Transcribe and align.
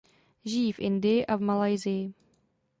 Žijí 0.45 0.71
v 0.71 0.79
Indii 0.79 1.25
a 1.25 1.35
v 1.35 1.41
Malajsii. 1.41 2.13